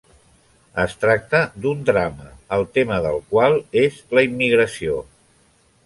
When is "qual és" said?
3.35-4.01